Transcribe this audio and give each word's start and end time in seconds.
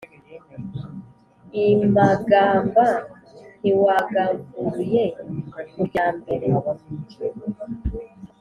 i 1.65 1.67
magamba 1.95 2.85
ntiwagamburuye 3.59 5.03
ku 5.71 5.79
rya 5.87 6.05
mbere. 6.17 6.47